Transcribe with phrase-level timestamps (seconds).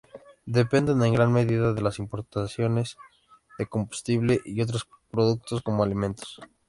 [0.59, 2.97] Dependen en gran medida de las importaciones
[3.59, 6.39] de combustible y otros productos, como alimentos.